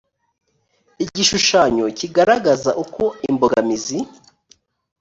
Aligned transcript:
igishushanyo 1.05 1.85
kigaragaza 1.97 2.71
uko 2.83 3.03
imbogamizi 3.29 3.99